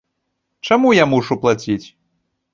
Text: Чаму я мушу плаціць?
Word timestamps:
Чаму 0.69 0.95
я 0.95 1.05
мушу 1.13 1.39
плаціць? 1.45 1.81